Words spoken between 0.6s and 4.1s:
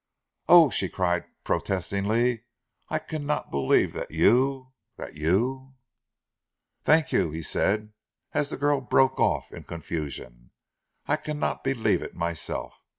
she cried protestingly, "I cannot believe that